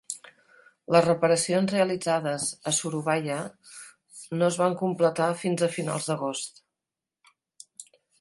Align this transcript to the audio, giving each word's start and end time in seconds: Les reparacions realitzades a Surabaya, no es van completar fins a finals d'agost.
Les 0.93 1.03
reparacions 1.07 1.73
realitzades 1.73 2.47
a 2.71 2.73
Surabaya, 2.77 3.37
no 4.39 4.47
es 4.47 4.57
van 4.63 4.79
completar 4.79 5.29
fins 5.43 5.63
a 5.67 5.69
finals 5.77 6.09
d'agost. 6.09 6.63